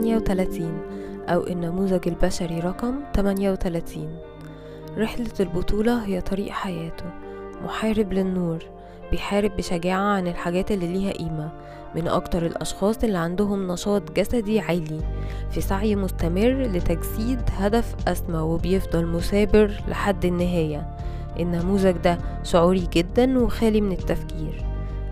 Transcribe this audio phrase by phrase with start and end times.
[0.00, 0.78] 38
[1.28, 4.16] أو النموذج البشري رقم 38
[4.98, 7.04] رحلة البطولة هي طريق حياته
[7.64, 8.58] محارب للنور
[9.10, 11.50] بيحارب بشجاعة عن الحاجات اللي ليها قيمة
[11.94, 15.00] من أكتر الأشخاص اللي عندهم نشاط جسدي عالي
[15.50, 20.96] في سعي مستمر لتجسيد هدف أسمى وبيفضل مثابر لحد النهاية.
[21.40, 24.64] النموذج ده شعوري جدا وخالي من التفكير.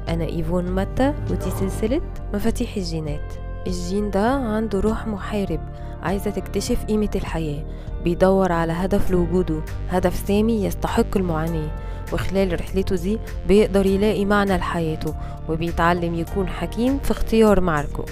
[0.09, 2.01] أنا إيفون ماتا ودي سلسلة
[2.35, 3.48] مفاتيح الجينات.
[3.69, 5.61] الجين ده عنده روح محارب
[6.03, 7.65] عايزة تكتشف قيمة الحياة.
[8.05, 11.71] بيدور على هدف لوجوده هدف سامي يستحق المعاناة.
[12.13, 13.19] وخلال رحلته دي
[13.49, 15.15] بيقدر يلاقي معنى لحياته
[15.49, 18.05] وبيتعلم يكون حكيم في اختيار معاركه.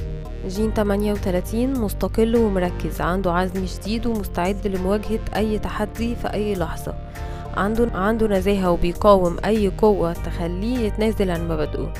[0.48, 6.94] جين 38 مستقل ومركز عنده عزم شديد ومستعد لمواجهة أي تحدي في أي لحظة.
[7.56, 11.92] عنده عنده نزاهة وبيقاوم أي قوة تخليه يتنازل عن مبادئه.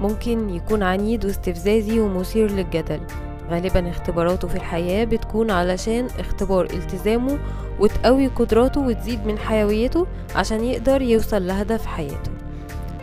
[0.00, 3.00] ممكن يكون عنيد واستفزازي ومثير للجدل.
[3.50, 7.38] غالبا اختباراته في الحياة بتكون علشان اختبار التزامه
[7.80, 12.30] وتقوي قدراته وتزيد من حيويته عشان يقدر يوصل لهدف حياته.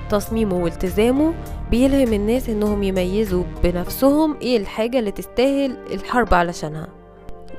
[0.09, 1.33] تصميمه والتزامه
[1.71, 6.96] بيلهم الناس إنهم يميزوا بنفسهم إيه الحاجة اللي تستاهل الحرب علشانها.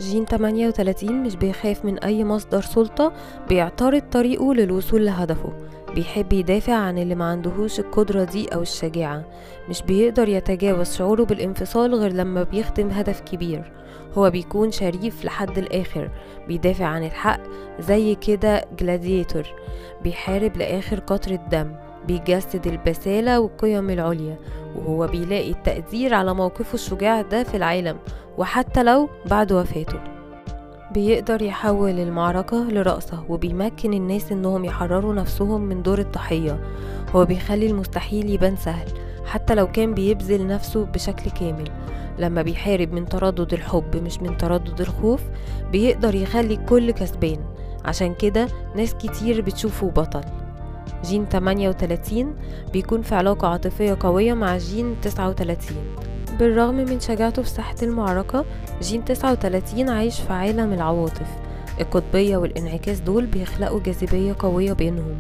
[0.01, 3.13] جين 38 مش بيخاف من أي مصدر سلطة
[3.49, 5.53] بيعترض طريقه للوصول لهدفه.
[5.95, 9.25] بيحب يدافع عن اللي ما عندهوش القدرة دي أو الشجاعة.
[9.69, 13.73] مش بيقدر يتجاوز شعوره بالانفصال غير لما بيخدم هدف كبير.
[14.19, 16.11] هو بيكون شريف لحد الآخر
[16.49, 17.41] بيدافع عن الحق
[17.81, 19.47] زي كده جلاديتور.
[20.03, 21.73] بيحارب لآخر قطرة دم.
[22.09, 24.37] بيجسد البسالة والقيم العليا
[24.77, 27.97] وهو بيلاقي التقدير على موقفه الشجاع ده في العالم
[28.39, 30.01] وحتى لو بعد وفاته.
[30.95, 36.61] بيقدر يحول المعركة لرقصة وبيمكن الناس إنهم يحرروا نفسهم من دور الضحية.
[37.15, 38.89] هو بيخلي المستحيل يبان سهل
[39.27, 41.71] حتى لو كان بيبذل نفسه بشكل كامل.
[42.19, 45.23] لما بيحارب من تردد الحب مش من تردد الخوف
[45.73, 47.39] بيقدر يخلي الكل كسبان.
[47.85, 50.48] عشان كده ناس كتير بتشوفه بطل.
[51.05, 52.35] جين 38
[52.73, 55.77] بيكون في علاقة عاطفية قوية مع جين 39
[56.39, 58.45] بالرغم من شجاعته في ساحة المعركة
[58.83, 61.27] جين 39 عايش في عالم العواطف.
[61.81, 65.19] القطبية والانعكاس دول بيخلقوا جاذبية قوية بينهم.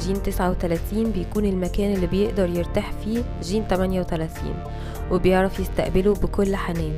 [0.00, 4.54] جين 39 بيكون المكان اللي بيقدر يرتاح فيه جين 38
[5.10, 6.92] وبيعرف يستقبله بكل حنان.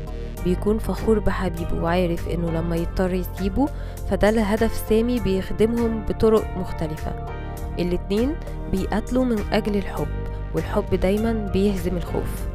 [0.44, 3.68] بيكون فخور بحبيبه وعارف إنه لما يضطر يسيبه
[4.10, 7.37] فده لهدف سامي بيخدمهم بطرق مختلفة.
[7.78, 8.34] الاتنين
[8.72, 10.08] بيقاتلوا من أجل الحب
[10.54, 12.46] والحب دايما بيهزم الخوف.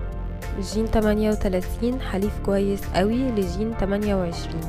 [0.74, 4.62] جين 38 حليف كويس قوي لجين 28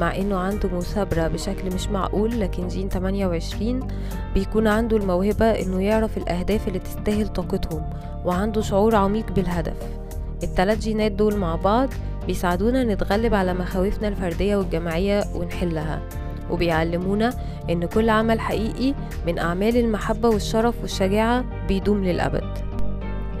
[0.00, 3.80] مع إنه عنده مثابرة بشكل مش معقول لكن جين 28
[4.34, 7.90] بيكون عنده الموهبة إنه يعرف الأهداف اللي تستاهل طاقتهم
[8.24, 9.76] وعنده شعور عميق بالهدف.
[10.42, 11.88] التلات جينات دول مع بعض
[12.26, 16.02] بيساعدونا نتغلب على مخاوفنا الفردية والجماعية ونحلها.
[16.52, 17.30] وبيعلمونا
[17.70, 18.94] إن كل عمل حقيقي
[19.26, 22.44] من أعمال المحبة والشرف والشجاعة بيدوم للأبد.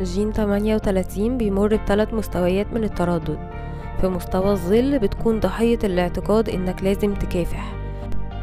[0.02, 3.38] جين 38 بيمر بثلاث مستويات من التردد.
[4.00, 7.74] في مستوى الظل بتكون ضحية الاعتقاد إنك لازم تكافح.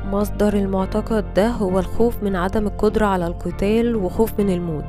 [0.05, 4.85] مصدر المعتقد ده هو الخوف من عدم القدرة على القتال وخوف من الموت.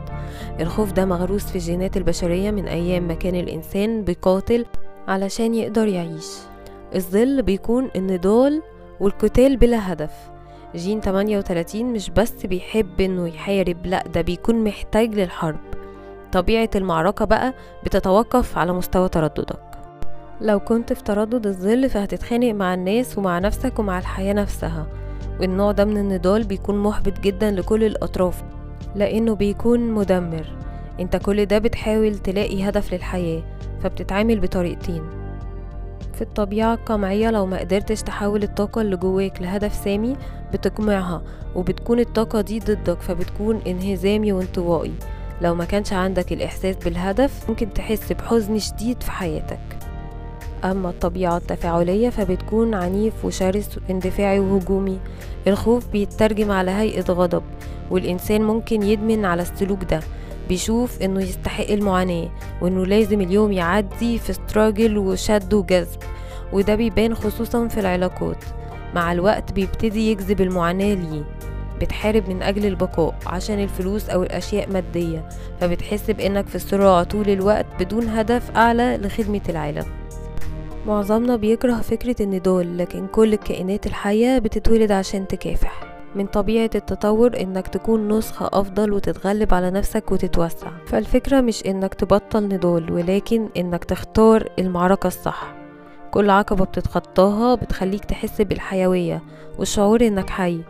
[0.61, 4.67] الخوف ده مغروس في الجينات البشرية من أيام ما كان الإنسان بيقاتل
[5.09, 6.27] علشان يقدر يعيش.
[6.95, 8.63] الظل بيكون النضال
[9.01, 10.31] والقتال بلا هدف.
[10.77, 15.59] جين 38 مش بس بيحب إنه يحارب لأ ده بيكون محتاج للحرب.
[16.33, 19.61] طبيعة المعركة بقى بتتوقف على مستوى ترددك.
[20.41, 24.87] لو كنت في تردد الظل فهتتخانق مع الناس ومع نفسك ومع الحياة نفسها.
[25.41, 28.43] والنوع ده من النضال بيكون محبط جدا لكل الأطراف
[28.95, 30.47] لأنه بيكون مدمر.
[31.01, 33.43] أنت كل ده بتحاول تلاقي هدف للحياة
[33.83, 35.20] فبتتعامل بطريقتين.
[36.15, 40.17] في الطبيعة القمعية لو ما قدرتش تحول الطاقة اللي جواك لهدف سامي
[40.53, 41.23] بتقمعها
[41.55, 44.93] وبتكون الطاقة دي ضدك فبتكون انهزامي وانطوائي.
[45.43, 49.61] لو ما كانش عندك الإحساس بالهدف ممكن تحس بحزن شديد في حياتك.
[50.65, 54.99] أما الطبيعة التفاعلية فبتكون عنيف وشرس اندفاعي وهجومي.
[55.47, 57.43] الخوف بيترجم على هيئة غضب
[57.91, 60.01] والإنسان ممكن يدمن على السلوك ده.
[60.49, 62.29] بيشوف إنه يستحق المعاناة
[62.63, 65.99] وإنه لازم اليوم يعدي في استراجل وشد وجذب.
[66.53, 68.45] وده بيبان خصوصا في العلاقات.
[68.95, 71.25] مع الوقت بيبتدي يجذب المعاناة ليه.
[71.81, 75.29] بتحارب من أجل البقاء عشان الفلوس أو الأشياء مادية
[75.61, 79.85] فبتحس بإنك في الصراع طول الوقت بدون هدف أعلى لخدمة العالم
[80.87, 85.81] معظمنا بيكره فكرة النضال لكن كل الكائنات الحية بتتولد عشان تكافح.
[86.15, 90.71] من طبيعة التطور إنك تكون نسخة أفضل وتتغلب على نفسك وتتوسع.
[90.87, 95.60] فالفكرة مش إنك تبطل نضال ولكن إنك تختار المعركة الصح.
[96.11, 99.23] كل عقبة بتتخطاها بتخليك تحس بالحيوية
[99.59, 100.61] والشعور إنك حي.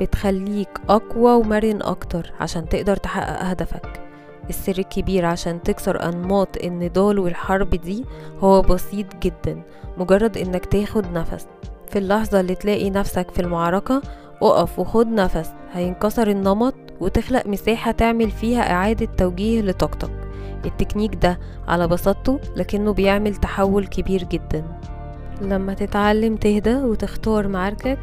[0.00, 4.00] بتخليك أقوى ومرن أكتر عشان تقدر تحقق هدفك
[4.48, 8.04] السر الكبير عشان تكسر أنماط النضال والحرب دي
[8.40, 9.62] هو بسيط جدا
[9.98, 11.46] مجرد إنك تاخد نفس.
[11.88, 14.02] في اللحظة اللي تلاقي نفسك في المعركة
[14.42, 15.50] اقف وخد نفس.
[15.72, 20.21] هينكسر النمط وتخلق مساحة تعمل فيها إعادة توجيه لطاقتك.
[20.64, 21.38] التكنيك ده
[21.68, 24.64] على بساطته لكنه بيعمل تحول كبير جدا.
[25.40, 27.98] لما تتعلم تهدى وتختار معاركك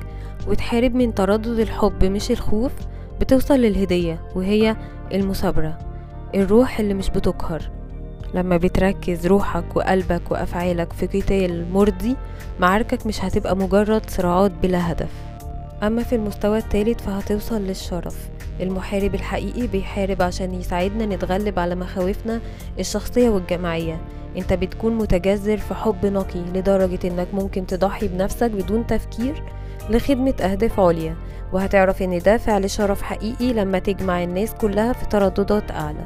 [0.48, 2.72] وتحارب من تردد الحب مش الخوف
[3.22, 4.76] بتوصل للهدية وهي
[5.14, 5.78] المثابرة
[6.36, 7.62] الروح اللي مش بتقهر.
[8.34, 12.16] لما بتركز روحك وقلبك وأفعالك في قتال مرضي
[12.60, 15.12] معاركك مش هتبقى مجرد صراعات بلا هدف.
[15.84, 18.30] أما في المستوى الثالث فهتوصل للشرف.
[18.62, 22.42] المحارب الحقيقي بيحارب عشان يساعدنا نتغلب على مخاوفنا
[22.80, 24.02] الشخصية والجماعية.
[24.38, 29.44] انت بتكون متجذر في حب نقي لدرجة انك ممكن تضحي بنفسك بدون تفكير
[29.90, 31.16] لخدمة أهداف عليا.
[31.54, 36.06] وهتعرف إن ده فعل شرف حقيقي لما تجمع الناس كلها في ترددات أعلى.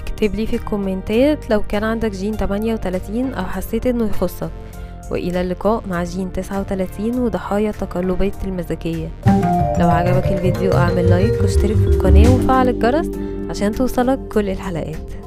[0.00, 4.50] اكتب لي في الكومنتات لو كان عندك جين 38 أو حسيت إنه يخصك.
[5.12, 9.08] وإلى اللقاء مع جين 39 وضحايا التقلبات المزاجية.
[9.78, 13.10] لو عجبك الفيديو أعمل like واشترك في القناة وفعل الجرس
[13.50, 15.21] عشان توصلك كل الحلقات.